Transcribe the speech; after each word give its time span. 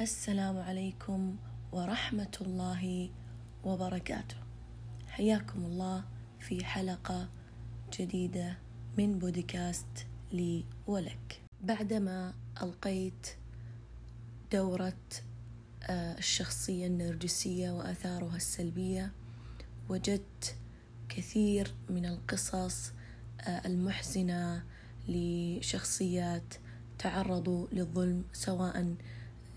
السلام 0.00 0.58
عليكم 0.58 1.36
ورحمة 1.72 2.36
الله 2.40 3.10
وبركاته. 3.64 4.36
حياكم 5.08 5.64
الله 5.64 6.04
في 6.40 6.64
حلقة 6.64 7.28
جديدة 7.92 8.58
من 8.98 9.18
بودكاست 9.18 10.06
لي 10.32 10.64
ولك. 10.86 11.40
بعدما 11.62 12.34
ألقيت 12.62 13.26
دورة 14.52 14.98
آه، 15.82 16.18
الشخصية 16.18 16.86
النرجسية 16.86 17.70
وآثارها 17.70 18.36
السلبية 18.36 19.12
وجدت 19.88 20.56
كثير 21.08 21.74
من 21.90 22.06
القصص 22.06 22.92
آه، 23.40 23.66
المحزنة 23.66 24.64
لشخصيات 25.08 26.54
تعرضوا 26.98 27.66
للظلم 27.72 28.24
سواء 28.32 28.94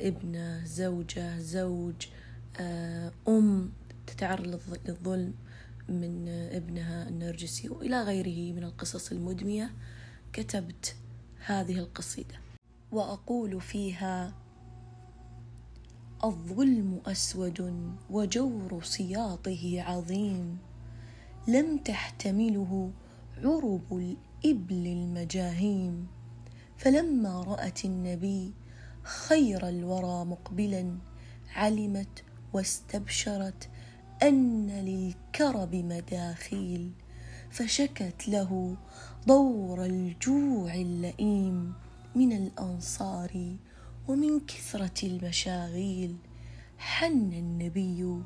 ابنة 0.00 0.64
زوجة 0.64 1.38
زوج 1.38 2.06
آه، 2.60 3.12
أم 3.28 3.72
تتعرض 4.06 4.60
للظلم 4.88 5.34
من 5.88 6.28
ابنها 6.28 7.08
النرجسي 7.08 7.68
وإلى 7.68 8.02
غيره 8.02 8.54
من 8.54 8.64
القصص 8.64 9.12
المدمية. 9.12 9.70
كتبت 10.32 10.96
هذه 11.46 11.78
القصيدة. 11.78 12.34
وأقول 12.92 13.60
فيها 13.60 14.34
الظلم 16.24 17.00
أسود 17.06 17.90
وجور 18.10 18.82
سياطه 18.82 19.82
عظيم 19.82 20.58
لم 21.48 21.78
تحتمله 21.78 22.90
عرب 23.44 23.92
الإبل 23.92 24.86
المجاهيم. 24.86 26.06
فلما 26.76 27.42
رأت 27.42 27.84
النبي 27.84 28.52
خير 29.08 29.68
الورى 29.68 30.24
مقبلا 30.24 30.98
علمت 31.54 32.24
واستبشرت 32.52 33.68
أن 34.22 34.70
للكرب 34.70 35.74
مداخيل 35.74 36.92
فشكت 37.50 38.28
له 38.28 38.76
دور 39.26 39.84
الجوع 39.84 40.74
اللئيم 40.74 41.74
من 42.14 42.32
الأنصار 42.32 43.56
ومن 44.08 44.40
كثرة 44.40 45.06
المشاغيل. 45.06 46.16
حن 46.78 47.32
النبي 47.32 48.22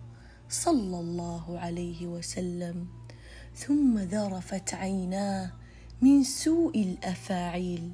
صلى 0.49 1.01
الله 1.01 1.59
عليه 1.59 2.07
وسلم 2.07 2.87
ثم 3.55 3.99
ذرفت 3.99 4.75
عيناه 4.75 5.53
من 6.01 6.25
سوء 6.25 6.83
الأفاعيل. 6.83 7.91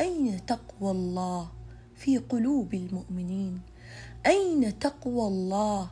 أين 0.00 0.46
تقوى 0.46 0.90
الله 0.90 1.55
في 1.96 2.18
قلوب 2.18 2.74
المؤمنين. 2.74 3.60
أين 4.26 4.78
تقوى 4.78 5.28
الله؟ 5.28 5.90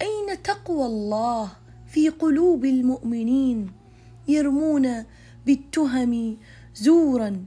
أين 0.00 0.42
تقوى 0.42 0.86
الله 0.86 1.52
في 1.86 2.08
قلوب 2.08 2.64
المؤمنين؟ 2.64 3.72
يرمون 4.28 5.04
بالتهم 5.46 6.36
زورا 6.74 7.46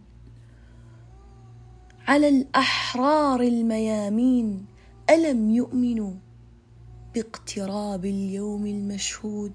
على 2.07 2.29
الأحرار 2.29 3.41
الميامين. 3.41 4.65
ألم 5.09 5.51
يؤمنوا 5.51 6.13
باقتراب 7.15 8.05
اليوم 8.05 8.65
المشهود؟ 8.65 9.53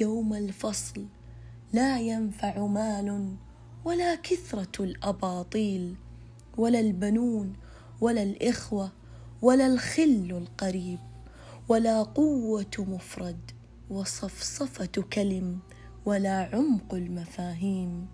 يوم 0.00 0.34
الفصل 0.34 1.06
لا 1.72 2.00
ينفع 2.00 2.66
مال 2.66 3.36
ولا 3.84 4.14
كثرة 4.14 4.84
الأباطيل 4.84 5.94
ولا 6.56 6.80
البنون 6.80 7.52
ولا 8.00 8.22
الإخوة 8.22 8.92
ولا 9.42 9.66
الخل 9.66 10.28
القريب 10.30 10.98
ولا 11.68 12.02
قوة 12.02 12.74
مفرد 12.78 13.50
وصفصفة 13.90 15.02
كلم 15.12 15.58
ولا 16.06 16.50
عمق 16.52 16.94
المفاهيم 16.94 18.06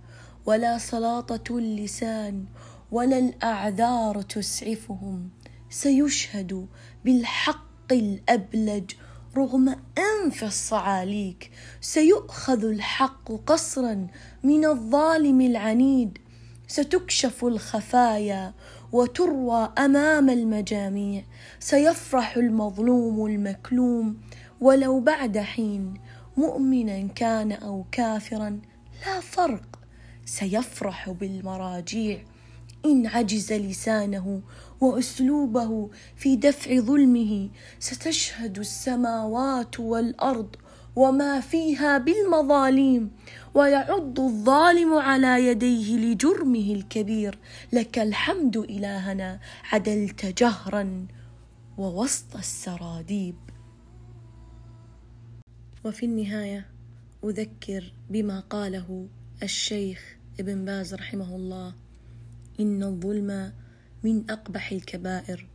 ولا 0.47 0.79
سلاطة 0.79 1.59
اللسان 1.59 2.45
ولا 2.93 3.19
الأعذار 3.19 4.23
تسعفهم 4.23 5.31
سيشهد 5.71 6.69
بالحق 7.05 7.93
الأبلج 7.93 8.93
رغم 9.37 9.77
أنف 9.99 10.45
الصعاليك 10.45 11.51
سيؤخذ 11.81 12.65
الحق 12.65 13.33
قصرا 13.47 14.07
من 14.43 14.65
الظالم 14.65 15.41
العنيد 15.41 16.19
ستكشف 16.67 17.45
الخفايا 17.45 18.55
وتروى 18.93 19.73
أمام 19.79 20.31
المجاميع. 20.31 21.23
سيفرح 21.61 22.37
المظلوم 22.37 23.27
المكلوم 23.27 24.17
ولو 24.61 25.01
بعد 25.01 25.39
حين 25.39 25.95
مؤمنا 26.37 27.09
كان 27.09 27.53
أو 27.53 27.85
كافرا. 27.93 28.61
لا 29.07 29.21
فرق. 29.21 29.79
سيفرح 30.25 31.11
بالمراجيع. 31.11 32.25
إن 32.85 33.07
عجز 33.07 33.53
لسانه 33.53 34.41
وأسلوبه 34.81 35.91
في 36.17 36.37
دفع 36.37 36.81
ظلمه 36.81 37.49
ستشهد 37.79 38.59
السماوات 38.59 39.81
والأرض 39.81 40.57
وما 40.97 41.41
فيها 41.41 41.99
بالمظاليم 41.99 43.11
ويعض 43.55 44.21
الظالم 44.21 44.93
على 44.95 45.47
يديه 45.47 45.97
لجرمه 45.97 46.75
الكبير 46.75 47.39
لك 47.73 47.99
الحمد 47.99 48.57
الهنا 48.57 49.41
عدلت 49.73 50.27
جهرا 50.27 51.07
ووسط 51.79 52.37
السراديب 52.37 53.37
وفي 55.85 56.07
النهايه 56.07 56.67
اذكر 57.25 57.93
بما 58.11 58.41
قاله 58.41 59.09
الشيخ 59.43 60.17
ابن 60.41 60.65
باز 60.65 60.95
رحمه 60.95 61.37
الله 61.37 61.75
ان 62.61 62.83
الظلم 62.83 63.53
من 64.05 64.31
اقبح 64.31 64.73
الكبائر 64.73 65.47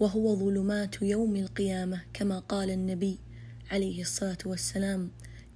وهو 0.00 0.34
ظلمات 0.36 1.02
يوم 1.02 1.36
القيامه 1.36 2.00
كما 2.12 2.38
قال 2.38 2.70
النبي 2.70 3.18
عليه 3.70 4.00
الصلاة 4.00 4.38
والسلام 4.46 5.10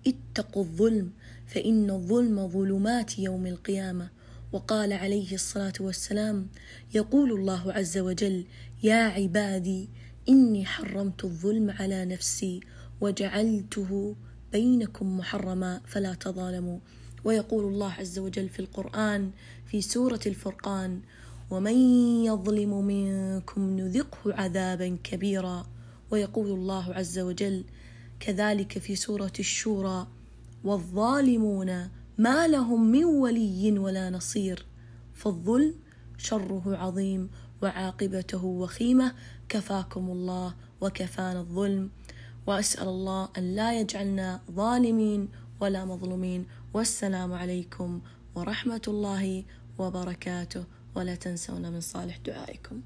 اتقوا 0.07 0.63
الظلم 0.63 1.11
فإن 1.47 1.91
الظلم 1.91 2.49
ظلمات 2.49 3.19
يوم 3.19 3.47
القيامة. 3.47 4.11
وقال 4.53 4.93
عليه 4.93 5.35
الصلاة 5.35 5.73
والسلام 5.81 6.49
يقول 6.95 7.33
الله 7.33 7.73
عز 7.73 7.99
وجل 7.99 8.45
يا 8.83 8.95
عبادي 8.97 9.89
إني 10.29 10.67
حرمت 10.67 11.25
الظلم 11.25 11.71
على 11.71 12.05
نفسي 12.05 12.61
وجعلته 13.01 14.17
بينكم 14.53 15.19
محرما 15.19 15.81
فلا 15.87 16.15
تظالموا. 16.15 16.79
ويقول 17.25 17.65
الله 17.65 17.93
عز 17.93 18.19
وجل 18.19 18.49
في 18.49 18.61
القرآن 18.61 19.31
في 19.67 19.81
سورة 19.81 20.21
الفرقان 20.27 21.01
ومن 21.51 21.75
يظلم 22.25 22.85
منكم 22.85 23.77
نذقه 23.81 24.35
عذابا 24.35 24.99
كبيرا. 25.05 25.67
ويقول 26.11 26.51
الله 26.51 26.95
عز 26.95 27.19
وجل 27.19 27.65
كذلك 28.21 28.79
في 28.79 28.97
سورة 28.97 29.33
الشورى 29.39 30.07
والظالمون 30.65 31.89
ما 32.19 32.49
لهم 32.49 32.91
من 32.91 33.05
ولي 33.05 33.79
ولا 33.79 34.11
نصير 34.11 34.67
فالظلم 35.15 35.75
شره 36.19 36.77
عظيم 36.77 37.31
وعاقبته 37.63 38.45
وخيمة. 38.45 39.15
كفاكم 39.49 40.11
الله 40.11 40.55
وكفانا 40.81 41.41
الظلم. 41.41 41.91
وأسأل 42.47 42.89
الله 42.89 43.29
أن 43.39 43.55
لا 43.55 43.81
يجعلنا 43.81 44.41
ظالمين 44.51 45.29
ولا 45.61 45.85
مظلومين. 45.85 46.47
والسلام 46.75 47.33
عليكم 47.33 48.01
ورحمة 48.35 48.83
الله 48.89 49.45
وبركاته. 49.79 50.65
ولا 50.97 51.15
تنسون 51.15 51.73
من 51.73 51.81
صالح 51.81 52.19
دعائكم. 52.27 52.81